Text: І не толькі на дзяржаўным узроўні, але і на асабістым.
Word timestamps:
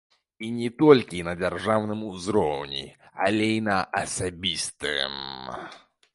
І 0.45 0.47
не 0.53 0.69
толькі 0.83 1.19
на 1.27 1.33
дзяржаўным 1.41 2.01
узроўні, 2.13 2.81
але 3.27 3.51
і 3.59 3.61
на 3.69 3.77
асабістым. 4.03 5.15